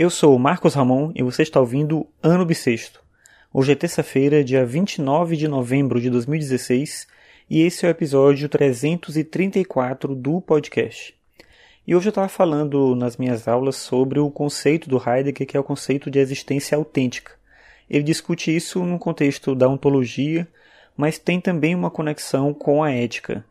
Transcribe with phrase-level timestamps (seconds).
[0.00, 3.04] Eu sou Marcos Ramon e você está ouvindo Ano Bissexto.
[3.52, 7.06] Hoje é terça-feira, dia 29 de novembro de 2016,
[7.50, 11.14] e esse é o episódio 334 do podcast.
[11.86, 15.60] E hoje eu estava falando nas minhas aulas sobre o conceito do Heidegger, que é
[15.60, 17.32] o conceito de existência autêntica.
[17.86, 20.48] Ele discute isso no contexto da ontologia,
[20.96, 23.44] mas tem também uma conexão com a ética.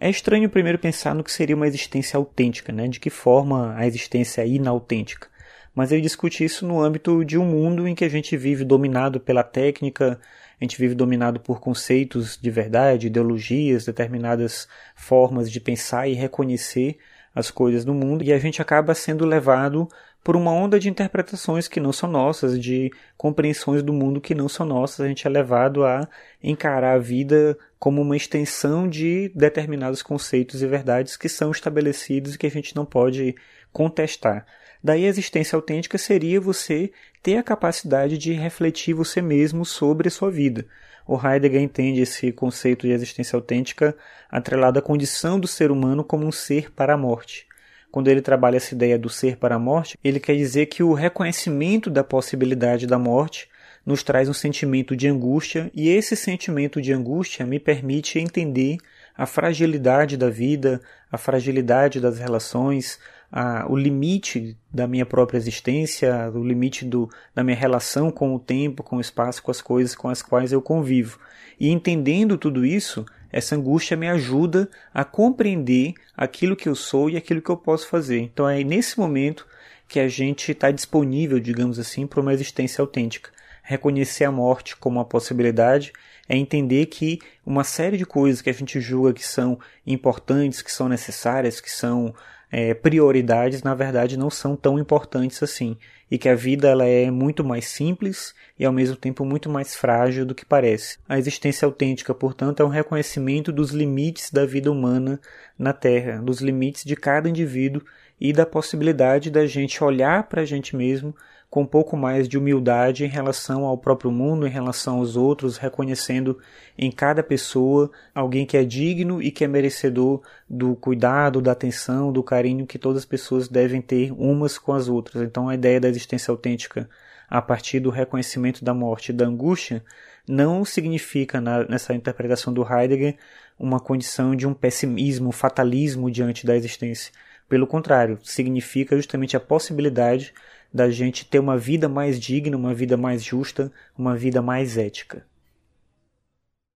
[0.00, 2.88] É estranho primeiro pensar no que seria uma existência autêntica, né?
[2.88, 5.30] de que forma a existência é inautêntica
[5.74, 9.18] mas ele discute isso no âmbito de um mundo em que a gente vive dominado
[9.18, 10.20] pela técnica,
[10.60, 16.98] a gente vive dominado por conceitos de verdade, ideologias, determinadas formas de pensar e reconhecer
[17.34, 19.88] as coisas do mundo, e a gente acaba sendo levado
[20.22, 24.48] por uma onda de interpretações que não são nossas, de compreensões do mundo que não
[24.48, 25.00] são nossas.
[25.00, 26.08] A gente é levado a
[26.42, 32.38] encarar a vida como uma extensão de determinados conceitos e verdades que são estabelecidos e
[32.38, 33.34] que a gente não pode
[33.72, 34.46] contestar.
[34.82, 40.10] Daí a existência autêntica seria você ter a capacidade de refletir você mesmo sobre a
[40.10, 40.66] sua vida.
[41.06, 43.96] O Heidegger entende esse conceito de existência autêntica
[44.30, 47.46] atrelado à condição do ser humano como um ser para a morte.
[47.92, 50.94] Quando ele trabalha essa ideia do ser para a morte, ele quer dizer que o
[50.94, 53.50] reconhecimento da possibilidade da morte
[53.84, 58.78] nos traz um sentimento de angústia, e esse sentimento de angústia me permite entender
[59.14, 62.98] a fragilidade da vida, a fragilidade das relações,
[63.30, 68.38] a, o limite da minha própria existência, o limite do, da minha relação com o
[68.38, 71.18] tempo, com o espaço, com as coisas com as quais eu convivo.
[71.60, 77.16] E entendendo tudo isso, essa angústia me ajuda a compreender aquilo que eu sou e
[77.16, 78.20] aquilo que eu posso fazer.
[78.20, 79.46] Então é nesse momento
[79.88, 83.30] que a gente está disponível, digamos assim, para uma existência autêntica.
[83.62, 85.92] Reconhecer a morte como uma possibilidade
[86.28, 90.70] é entender que uma série de coisas que a gente julga que são importantes, que
[90.70, 92.14] são necessárias, que são
[92.52, 95.78] é, prioridades na verdade não são tão importantes assim
[96.10, 99.74] e que a vida ela é muito mais simples e ao mesmo tempo muito mais
[99.74, 100.98] frágil do que parece.
[101.08, 105.18] A existência autêntica, portanto, é um reconhecimento dos limites da vida humana
[105.58, 107.82] na Terra, dos limites de cada indivíduo
[108.24, 111.12] e da possibilidade da gente olhar para a gente mesmo
[111.50, 115.56] com um pouco mais de humildade em relação ao próprio mundo, em relação aos outros,
[115.56, 116.38] reconhecendo
[116.78, 122.12] em cada pessoa alguém que é digno e que é merecedor do cuidado, da atenção,
[122.12, 125.20] do carinho que todas as pessoas devem ter umas com as outras.
[125.20, 126.88] Então a ideia da existência autêntica
[127.28, 129.82] a partir do reconhecimento da morte e da angústia
[130.28, 133.16] não significa na, nessa interpretação do Heidegger
[133.58, 137.12] uma condição de um pessimismo, um fatalismo diante da existência.
[137.52, 140.32] Pelo contrário, significa justamente a possibilidade
[140.72, 145.22] da gente ter uma vida mais digna, uma vida mais justa, uma vida mais ética.